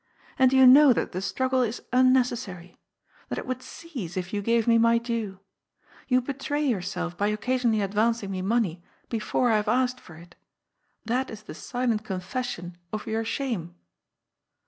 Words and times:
And 0.39 0.51
you 0.51 0.65
know 0.65 0.93
that 0.93 1.11
the 1.11 1.21
struggle 1.21 1.61
is 1.61 1.83
unnecessary. 1.93 2.79
That 3.29 3.37
it 3.37 3.45
would 3.45 3.61
cease, 3.61 4.17
if 4.17 4.33
you 4.33 4.41
gave 4.41 4.65
me 4.65 4.79
my 4.79 4.97
due. 4.97 5.41
You 6.07 6.21
betray 6.21 6.65
yourself 6.65 7.15
by 7.15 7.27
occasionally 7.27 7.81
advancing 7.83 8.31
me 8.31 8.41
money 8.41 8.81
before 9.09 9.51
I 9.51 9.57
have 9.57 9.67
asked 9.67 9.99
for 9.99 10.15
it. 10.15 10.33
That 11.05 11.29
is 11.29 11.43
the 11.43 11.53
silent 11.53 12.03
confession 12.03 12.79
of 12.91 13.05
your 13.05 13.23
shame." 13.23 13.75